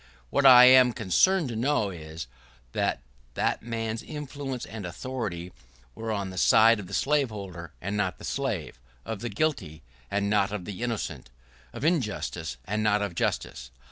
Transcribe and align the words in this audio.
What 0.31 0.47
I 0.47 0.65
am 0.65 0.93
concerned 0.93 1.49
to 1.49 1.55
know 1.55 1.91
is, 1.91 2.25
that 2.71 3.01
that 3.35 3.61
man's 3.61 4.01
influence 4.01 4.65
and 4.65 4.83
authority 4.83 5.53
were 5.93 6.11
on 6.11 6.31
the 6.31 6.39
side 6.39 6.79
of 6.79 6.87
the 6.87 6.93
slaveholder, 6.95 7.71
and 7.79 7.95
not 7.97 8.13
of 8.13 8.17
the 8.17 8.25
slave— 8.25 8.79
of 9.05 9.19
the 9.19 9.29
guilty, 9.29 9.83
and 10.09 10.27
not 10.27 10.51
of 10.51 10.65
the 10.65 10.81
innocent— 10.81 11.29
of 11.71 11.85
injustice, 11.85 12.57
and 12.65 12.81
not 12.81 13.03
of 13.03 13.13
justice. 13.13 13.69